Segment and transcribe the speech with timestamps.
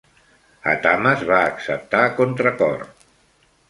[0.71, 2.87] Athamas va acceptar a contracor.